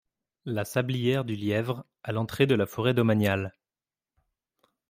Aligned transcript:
La 0.45 0.65
sablière 0.65 1.25
du 1.25 1.35
lièvre, 1.35 1.85
à 2.01 2.11
l'entrée 2.11 2.47
de 2.47 2.55
la 2.55 2.65
forêt 2.65 2.95
domaniale. 2.95 3.55